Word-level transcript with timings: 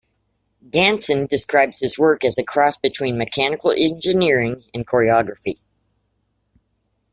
Ganson 0.67 1.27
describes 1.27 1.79
his 1.79 1.95
work 1.95 2.23
as 2.25 2.39
a 2.39 2.43
cross 2.43 2.75
between 2.75 3.19
mechanical 3.19 3.69
engineering 3.69 4.63
and 4.73 4.87
choreography. 4.87 5.59